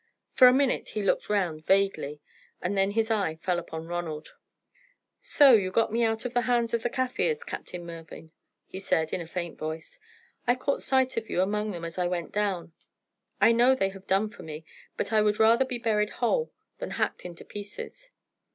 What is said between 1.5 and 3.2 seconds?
vaguely, and then his